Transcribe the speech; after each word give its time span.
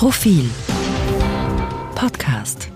Profil 0.00 0.48
Podcast 1.94 2.70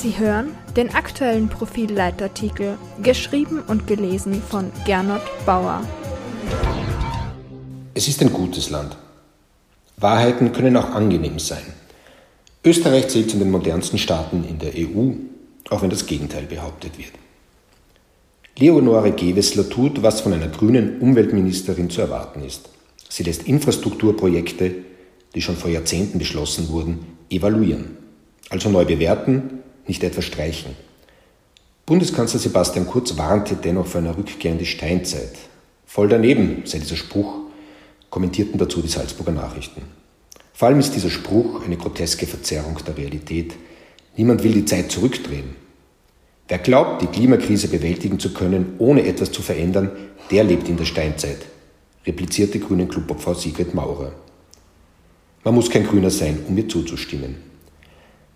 Sie 0.00 0.16
hören 0.16 0.54
den 0.76 0.94
aktuellen 0.94 1.48
Profilleitartikel, 1.48 2.78
geschrieben 3.02 3.64
und 3.66 3.88
gelesen 3.88 4.40
von 4.40 4.70
Gernot 4.86 5.22
Bauer. 5.44 5.82
Es 7.94 8.06
ist 8.06 8.22
ein 8.22 8.32
gutes 8.32 8.70
Land. 8.70 8.96
Wahrheiten 9.96 10.52
können 10.52 10.76
auch 10.76 10.90
angenehm 10.90 11.40
sein. 11.40 11.74
Österreich 12.64 13.08
zählt 13.08 13.32
zu 13.32 13.36
den 13.36 13.50
modernsten 13.50 13.98
Staaten 13.98 14.44
in 14.48 14.60
der 14.60 14.74
EU, 14.76 15.14
auch 15.70 15.82
wenn 15.82 15.90
das 15.90 16.06
Gegenteil 16.06 16.44
behauptet 16.44 16.96
wird. 16.98 17.14
Leonore 18.58 19.12
Gewessler 19.12 19.68
tut, 19.68 20.02
was 20.02 20.20
von 20.20 20.32
einer 20.32 20.48
grünen 20.48 21.00
Umweltministerin 21.00 21.90
zu 21.90 22.00
erwarten 22.00 22.42
ist. 22.42 22.68
Sie 23.08 23.22
lässt 23.22 23.44
Infrastrukturprojekte, 23.44 24.74
die 25.34 25.40
schon 25.40 25.56
vor 25.56 25.70
Jahrzehnten 25.70 26.18
beschlossen 26.18 26.68
wurden, 26.68 26.98
evaluieren. 27.30 27.96
Also 28.50 28.68
neu 28.68 28.84
bewerten, 28.84 29.60
nicht 29.86 30.02
etwa 30.02 30.22
streichen. 30.22 30.76
Bundeskanzler 31.86 32.40
Sebastian 32.40 32.86
Kurz 32.86 33.16
warnte 33.16 33.56
dennoch 33.56 33.86
vor 33.86 34.00
einer 34.00 34.16
Rückkehr 34.16 34.52
in 34.52 34.58
die 34.58 34.66
Steinzeit. 34.66 35.32
Voll 35.86 36.08
daneben 36.08 36.62
sei 36.64 36.78
dieser 36.78 36.96
Spruch, 36.96 37.34
kommentierten 38.10 38.58
dazu 38.58 38.82
die 38.82 38.88
Salzburger 38.88 39.32
Nachrichten. 39.32 39.82
Vor 40.52 40.68
allem 40.68 40.78
ist 40.78 40.94
dieser 40.94 41.10
Spruch 41.10 41.64
eine 41.64 41.76
groteske 41.76 42.26
Verzerrung 42.26 42.78
der 42.86 42.96
Realität. 42.96 43.54
Niemand 44.16 44.42
will 44.42 44.52
die 44.52 44.64
Zeit 44.64 44.90
zurückdrehen. 44.92 45.56
Wer 46.50 46.58
glaubt, 46.58 47.00
die 47.00 47.06
Klimakrise 47.06 47.68
bewältigen 47.68 48.18
zu 48.18 48.34
können, 48.34 48.74
ohne 48.78 49.06
etwas 49.06 49.30
zu 49.30 49.40
verändern, 49.40 49.92
der 50.32 50.42
lebt 50.42 50.68
in 50.68 50.76
der 50.76 50.84
Steinzeit, 50.84 51.38
replizierte 52.04 52.58
Grünen 52.58 52.88
Clubobfrau 52.88 53.34
Sigrid 53.34 53.72
Maurer. 53.72 54.10
Man 55.44 55.54
muss 55.54 55.70
kein 55.70 55.86
Grüner 55.86 56.10
sein, 56.10 56.40
um 56.48 56.56
mir 56.56 56.66
zuzustimmen. 56.66 57.36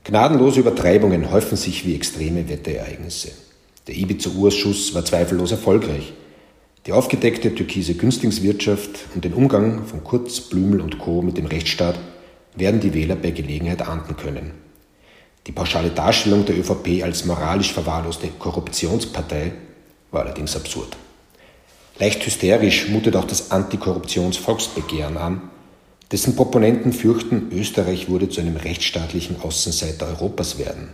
Gnadenlose 0.05 0.61
Übertreibungen 0.61 1.33
häufen 1.33 1.57
sich 1.57 1.85
wie 1.85 1.97
extreme 1.97 2.49
Wetterereignisse. 2.49 3.33
Der 3.89 3.97
Ibiza-Urschuss 3.97 4.95
war 4.95 5.05
zweifellos 5.05 5.51
erfolgreich. 5.51 6.13
Die 6.87 6.93
aufgedeckte 6.93 7.53
türkise 7.53 7.95
Günstlingswirtschaft 7.95 8.91
und 9.17 9.25
den 9.25 9.35
Umgang 9.35 9.87
von 9.87 10.05
Kurz, 10.05 10.41
Blümel 10.41 10.81
und 10.81 11.01
Co. 11.01 11.21
mit 11.21 11.37
dem 11.37 11.47
Rechtsstaat 11.47 11.99
werden 12.55 12.79
die 12.79 12.95
Wähler 12.95 13.17
bei 13.17 13.33
Gelegenheit 13.33 13.83
ahnden 13.83 14.17
können. 14.17 14.64
Die 15.47 15.53
pauschale 15.53 15.91
Darstellung 15.91 16.47
der 16.47 16.59
ÖVP 16.59 17.03
als 17.03 17.27
moralisch 17.27 17.73
verwahrloste 17.73 18.29
Korruptionspartei 18.39 19.53
war 20.11 20.23
allerdings 20.23 20.57
absurd. 20.57 20.97
Leicht 21.99 22.25
hysterisch 22.25 22.89
mutet 22.89 23.15
auch 23.15 23.27
das 23.27 23.51
Antikorruptionsvolksbegehren 23.51 25.17
an, 25.17 25.51
dessen 26.11 26.35
Proponenten 26.35 26.93
fürchten, 26.93 27.49
Österreich 27.53 28.09
würde 28.09 28.29
zu 28.29 28.41
einem 28.41 28.57
rechtsstaatlichen 28.57 29.41
Außenseiter 29.43 30.07
Europas 30.07 30.59
werden. 30.59 30.89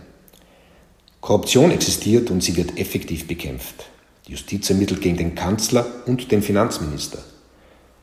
Korruption 1.21 1.71
existiert 1.71 2.29
und 2.29 2.41
sie 2.43 2.57
wird 2.57 2.77
effektiv 2.77 3.27
bekämpft. 3.27 3.85
Die 4.27 4.31
Justiz 4.31 4.69
ermittelt 4.69 5.01
gegen 5.01 5.17
den 5.17 5.35
Kanzler 5.35 5.85
und 6.05 6.31
den 6.31 6.41
Finanzminister. 6.41 7.19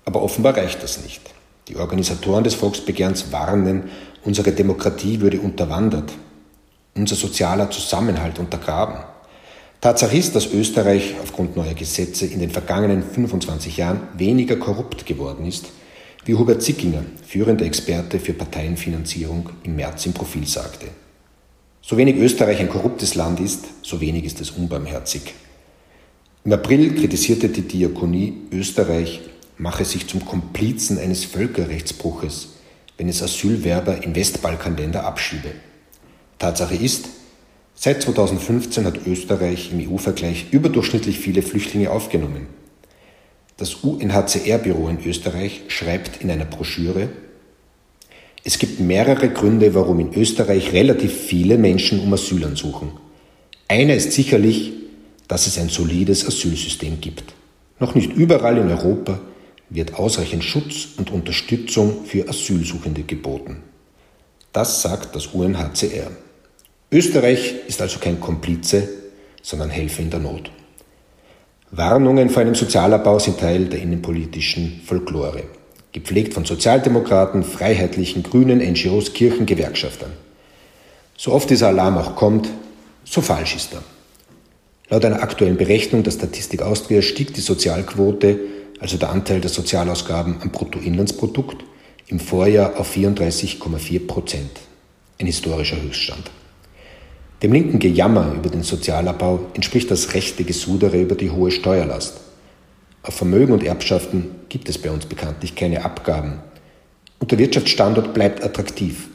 Aber 0.05 0.23
offenbar 0.23 0.57
reicht 0.57 0.83
das 0.83 1.03
nicht. 1.03 1.21
Die 1.69 1.77
Organisatoren 1.77 2.45
des 2.45 2.55
Volksbegehrens 2.55 3.31
warnen, 3.31 3.91
unsere 4.25 4.53
Demokratie 4.53 5.21
würde 5.21 5.41
unterwandert, 5.41 6.13
unser 6.99 7.17
sozialer 7.17 7.71
Zusammenhalt 7.71 8.39
untergraben. 8.39 9.01
Tatsache 9.81 10.17
ist, 10.17 10.35
dass 10.35 10.53
Österreich 10.53 11.15
aufgrund 11.23 11.57
neuer 11.57 11.75
Gesetze 11.75 12.27
in 12.27 12.41
den 12.41 12.51
vergangenen 12.51 13.03
25 13.03 13.77
Jahren 13.77 14.01
weniger 14.17 14.57
korrupt 14.57 15.07
geworden 15.07 15.47
ist, 15.47 15.67
wie 16.25 16.35
Hubert 16.35 16.63
Zickinger, 16.63 17.05
führender 17.27 17.65
Experte 17.65 18.19
für 18.19 18.33
Parteienfinanzierung, 18.33 19.51
im 19.63 19.77
März 19.77 20.05
im 20.07 20.13
Profil 20.13 20.47
sagte. 20.47 20.87
So 21.81 21.97
wenig 21.97 22.17
Österreich 22.17 22.59
ein 22.59 22.69
korruptes 22.69 23.15
Land 23.15 23.41
ist, 23.41 23.67
so 23.83 24.01
wenig 24.01 24.25
ist 24.25 24.41
es 24.41 24.51
unbarmherzig. 24.51 25.35
Im 26.45 26.53
April 26.53 26.95
kritisierte 26.95 27.49
die 27.49 27.63
Diakonie, 27.63 28.35
Österreich 28.53 29.21
mache 29.57 29.85
sich 29.85 30.07
zum 30.07 30.25
Komplizen 30.25 30.99
eines 30.99 31.25
Völkerrechtsbruches, 31.25 32.49
wenn 32.97 33.09
es 33.09 33.23
Asylwerber 33.23 34.03
in 34.03 34.15
Westbalkanländer 34.15 35.05
abschiebe. 35.05 35.53
Tatsache 36.39 36.77
ist, 36.77 37.09
seit 37.75 38.03
2015 38.03 38.85
hat 38.85 39.07
Österreich 39.07 39.71
im 39.73 39.91
EU-Vergleich 39.91 40.47
überdurchschnittlich 40.53 41.19
viele 41.19 41.43
Flüchtlinge 41.43 41.91
aufgenommen. 41.91 42.47
Das 43.57 43.75
UNHCR-Büro 43.75 44.89
in 44.89 45.05
Österreich 45.05 45.63
schreibt 45.69 46.23
in 46.23 46.31
einer 46.31 46.45
Broschüre, 46.45 47.09
es 48.45 48.59
gibt 48.59 48.79
mehrere 48.79 49.29
Gründe, 49.31 49.75
warum 49.75 49.99
in 49.99 50.15
Österreich 50.15 50.73
relativ 50.73 51.13
viele 51.13 51.59
Menschen 51.59 52.01
um 52.01 52.13
Asyl 52.15 52.45
ansuchen. 52.45 52.93
Einer 53.67 53.95
ist 53.95 54.13
sicherlich, 54.13 54.73
dass 55.27 55.47
es 55.47 55.59
ein 55.59 55.69
solides 55.69 56.27
Asylsystem 56.27 57.01
gibt. 57.01 57.35
Noch 57.81 57.95
nicht 57.95 58.13
überall 58.13 58.59
in 58.59 58.71
Europa 58.71 59.21
wird 59.71 59.95
ausreichend 59.95 60.45
Schutz 60.45 60.89
und 60.97 61.11
Unterstützung 61.11 62.05
für 62.07 62.29
Asylsuchende 62.29 63.03
geboten. 63.03 63.63
Das 64.53 64.83
sagt 64.83 65.15
das 65.15 65.27
UNHCR. 65.27 66.11
Österreich 66.91 67.55
ist 67.67 67.83
also 67.83 67.99
kein 67.99 68.19
Komplize, 68.19 68.89
sondern 69.43 69.69
Helfer 69.69 70.01
in 70.01 70.09
der 70.11 70.21
Not. 70.21 70.51
Warnungen 71.71 72.31
vor 72.31 72.41
einem 72.41 72.55
Sozialabbau 72.55 73.19
sind 73.19 73.39
Teil 73.39 73.67
der 73.67 73.83
innenpolitischen 73.83 74.81
Folklore, 74.87 75.43
gepflegt 75.93 76.33
von 76.33 76.47
Sozialdemokraten, 76.47 77.45
Freiheitlichen, 77.45 78.23
Grünen, 78.23 78.61
NGOs, 78.61 79.13
Kirchen, 79.13 79.45
Gewerkschaftern. 79.45 80.15
So 81.15 81.33
oft 81.33 81.51
dieser 81.51 81.69
Alarm 81.69 81.99
auch 81.99 82.17
kommt, 82.17 82.49
so 83.05 83.21
falsch 83.21 83.57
ist 83.57 83.75
er. 83.75 83.83
Laut 84.89 85.05
einer 85.05 85.23
aktuellen 85.23 85.59
Berechnung 85.59 86.05
der 86.05 86.13
Statistik 86.13 86.63
Austria 86.63 87.03
stieg 87.03 87.35
die 87.35 87.43
Sozialquote, 87.43 88.41
also 88.81 88.97
der 88.97 89.11
Anteil 89.11 89.43
der 89.43 89.51
Sozialausgaben 89.51 90.41
am 90.41 90.51
Bruttoinlandsprodukt, 90.51 91.65
im 92.07 92.19
Vorjahr 92.19 92.81
auf 92.81 92.97
34,4 92.97 94.07
Prozent, 94.07 94.53
ein 95.21 95.27
historischer 95.27 95.83
Höchststand. 95.83 96.31
Dem 97.43 97.53
linken 97.53 97.79
Gejammer 97.79 98.35
über 98.35 98.49
den 98.49 98.65
Sozialabbau 98.65 99.39
entspricht 99.55 99.93
das 99.93 100.15
rechte 100.15 100.43
Gesudere 100.43 101.01
über 101.01 101.15
die 101.15 101.31
hohe 101.31 101.53
Steuerlast. 101.53 102.19
Auf 103.03 103.15
Vermögen 103.15 103.53
und 103.53 103.63
Erbschaften 103.63 104.31
gibt 104.49 104.69
es 104.69 104.77
bei 104.77 104.91
uns 104.91 105.07
bekanntlich 105.07 105.55
keine 105.55 105.85
Abgaben. 105.85 106.41
Und 107.21 107.31
der 107.31 107.39
Wirtschaftsstandort 107.39 108.13
bleibt 108.13 108.43
attraktiv. 108.43 109.09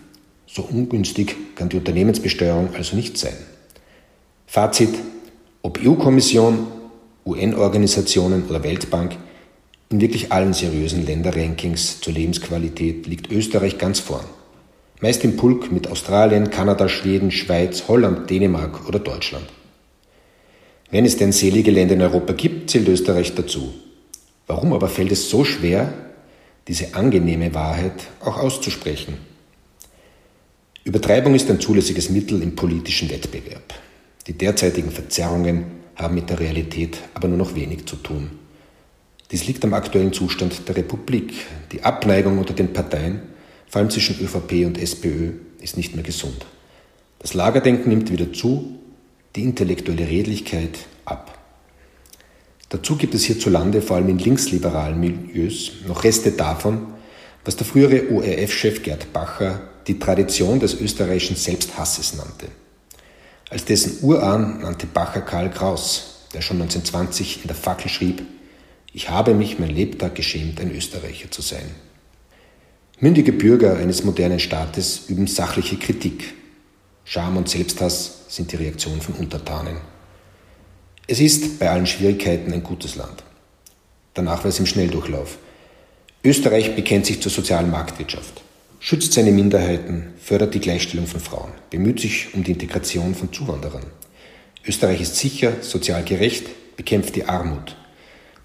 So 0.48 0.62
ungünstig 0.62 1.36
kann 1.56 1.68
die 1.68 1.76
Unternehmensbesteuerung 1.76 2.70
also 2.76 2.96
nicht 2.96 3.18
sein. 3.18 3.36
Fazit, 4.48 4.94
ob 5.62 5.80
EU-Kommission, 5.84 6.68
UN-Organisationen 7.26 8.44
oder 8.48 8.64
Weltbank, 8.64 9.18
in 9.90 10.00
wirklich 10.00 10.32
allen 10.32 10.54
seriösen 10.54 11.06
Länderrankings 11.06 12.00
zur 12.00 12.14
Lebensqualität 12.14 13.06
liegt 13.06 13.32
Österreich 13.32 13.78
ganz 13.78 14.00
vorn 14.00 14.26
meist 15.02 15.24
im 15.24 15.36
Pulk 15.36 15.72
mit 15.72 15.88
Australien, 15.90 16.50
Kanada, 16.50 16.88
Schweden, 16.90 17.32
Schweiz, 17.32 17.84
Holland, 17.88 18.30
Dänemark 18.30 18.88
oder 18.88 19.00
Deutschland. 19.00 19.46
Wenn 20.92 21.06
es 21.06 21.18
denn 21.18 21.32
selige 21.32 21.72
Länder 21.72 21.96
in 21.96 22.02
Europa 22.02 22.34
gibt, 22.34 22.70
zählt 22.70 22.88
Österreich 22.88 23.34
dazu. 23.34 23.74
Warum 24.48 24.74
aber 24.74 24.88
fällt 24.88 25.12
es 25.12 25.30
so 25.30 25.44
schwer, 25.44 25.94
diese 26.68 26.94
angenehme 26.94 27.54
Wahrheit 27.54 28.08
auch 28.22 28.38
auszusprechen? 28.38 29.18
Übertreibung 30.84 31.34
ist 31.34 31.50
ein 31.50 31.60
zulässiges 31.60 32.10
Mittel 32.10 32.42
im 32.42 32.56
politischen 32.56 33.10
Wettbewerb. 33.10 33.74
Die 34.28 34.34
derzeitigen 34.34 34.92
Verzerrungen 34.92 35.66
haben 35.96 36.16
mit 36.16 36.30
der 36.30 36.40
Realität 36.40 36.98
aber 37.14 37.28
nur 37.28 37.38
noch 37.38 37.56
wenig 37.56 37.86
zu 37.86 37.96
tun. 37.96 38.32
Dies 39.32 39.48
liegt 39.48 39.64
am 39.64 39.74
aktuellen 39.74 40.14
Zustand 40.14 40.68
der 40.68 40.76
Republik. 40.76 41.34
Die 41.72 41.84
Abneigung 41.84 42.38
unter 42.38 42.54
den 42.54 42.72
Parteien 42.74 43.22
vor 43.74 43.80
allem 43.80 43.90
zwischen 43.90 44.20
ÖVP 44.20 44.68
und 44.68 44.78
SPÖ, 44.78 45.32
ist 45.60 45.78
nicht 45.78 45.96
mehr 45.96 46.04
gesund. 46.04 46.46
Das 47.18 47.34
Lagerdenken 47.34 47.90
nimmt 47.90 48.12
wieder 48.12 48.32
zu, 48.32 48.80
die 49.36 49.42
intellektuelle 49.42 50.08
Redlichkeit 50.08 50.78
ab. 51.06 51.40
Dazu 52.70 52.98
gibt 52.98 53.16
es 53.16 53.24
hierzulande, 53.24 53.82
vor 53.82 53.96
allem 53.96 54.10
in 54.10 54.20
linksliberalen 54.20 55.00
Milieus, 55.00 55.72
noch 55.88 56.04
Reste 56.04 56.34
davon, 56.34 56.94
was 57.46 57.56
der 57.56 57.66
frühere 57.66 58.12
ORF-Chef 58.12 58.84
Gerd 58.84 59.12
Bacher 59.12 59.62
die 59.88 59.98
Tradition 59.98 60.60
des 60.60 60.80
österreichischen 60.80 61.36
Selbsthasses 61.36 62.14
nannte. 62.14 62.50
Als 63.50 63.66
dessen 63.66 64.04
Urahn 64.04 64.62
nannte 64.62 64.86
Bacher 64.86 65.22
Karl 65.22 65.50
Kraus, 65.50 66.28
der 66.36 66.42
schon 66.42 66.62
1920 66.62 67.40
in 67.42 67.48
der 67.48 67.56
Fackel 67.56 67.90
schrieb, 67.90 68.22
ich 68.94 69.10
habe 69.10 69.34
mich 69.34 69.58
mein 69.58 69.72
Lebtag 69.72 70.14
geschämt, 70.14 70.62
ein 70.62 70.70
Österreicher 70.70 71.32
zu 71.32 71.42
sein. 71.42 71.72
Mündige 73.04 73.34
Bürger 73.34 73.76
eines 73.76 74.06
modernen 74.06 74.40
Staates 74.40 75.10
üben 75.10 75.28
sachliche 75.28 75.76
Kritik. 75.76 76.36
Scham 77.04 77.36
und 77.36 77.50
Selbsthass 77.50 78.28
sind 78.30 78.54
die 78.54 78.56
Reaktion 78.56 79.02
von 79.02 79.16
Untertanen. 79.16 79.76
Es 81.06 81.20
ist 81.20 81.60
bei 81.60 81.70
allen 81.70 81.86
Schwierigkeiten 81.86 82.54
ein 82.54 82.64
gutes 82.64 82.96
Land. 82.96 83.26
Der 84.16 84.24
Nachweis 84.24 84.58
im 84.60 84.66
Schnelldurchlauf. 84.66 85.38
Österreich 86.24 86.78
bekennt 86.78 87.06
sich 87.06 87.22
zur 87.22 87.30
sozialen 87.30 87.70
Marktwirtschaft, 87.70 88.42
schützt 88.80 89.12
seine 89.12 89.34
Minderheiten, 89.34 90.14
fördert 90.18 90.54
die 90.54 90.62
Gleichstellung 90.62 91.06
von 91.06 91.20
Frauen, 91.20 91.52
bemüht 91.72 92.00
sich 92.00 92.34
um 92.34 92.46
die 92.46 92.54
Integration 92.54 93.16
von 93.16 93.34
Zuwanderern. 93.34 93.88
Österreich 94.66 95.02
ist 95.02 95.18
sicher, 95.18 95.58
sozial 95.60 96.06
gerecht, 96.06 96.78
bekämpft 96.78 97.18
die 97.18 97.26
Armut, 97.26 97.76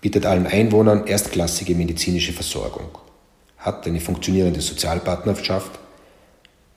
bietet 0.00 0.26
allen 0.26 0.48
Einwohnern 0.48 1.06
erstklassige 1.06 1.76
medizinische 1.76 2.32
Versorgung, 2.32 2.88
hat 3.68 3.86
eine 3.86 4.00
funktionierende 4.00 4.60
Sozialpartnerschaft, 4.60 5.78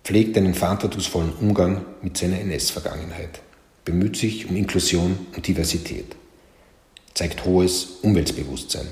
pflegt 0.04 0.38
einen 0.38 0.54
verantwortungsvollen 0.54 1.34
Umgang 1.40 1.86
mit 2.02 2.18
seiner 2.18 2.40
NS-Vergangenheit, 2.40 3.42
bemüht 3.86 4.18
sich 4.18 4.50
um 4.50 4.56
Inklusion 4.58 5.26
und 5.36 5.48
Diversität, 5.48 6.16
zeigt 7.14 7.46
hohes 7.46 8.00
Umweltbewusstsein. 8.02 8.88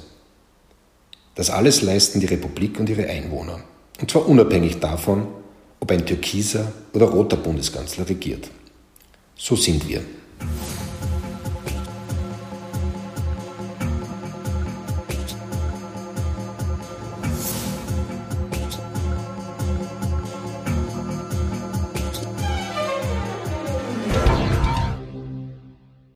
Das 1.36 1.50
alles 1.50 1.81
leisten 1.81 2.22
die 2.22 2.25
Republik 2.25 2.80
und 2.80 2.90
ihre 2.90 3.07
Einwohner, 3.07 3.60
und 4.00 4.10
zwar 4.10 4.28
unabhängig 4.28 4.80
davon, 4.80 5.28
ob 5.81 5.92
ein 5.92 6.06
türkiser 6.06 6.72
oder 6.94 7.07
roter 7.07 7.38
Bundeskanzler 7.38 8.07
regiert. 8.07 8.50
So 9.36 9.56
sind 9.56 9.88
wir. 9.88 10.01